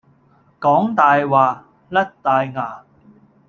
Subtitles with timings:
[0.59, 2.83] 講大話，甩大牙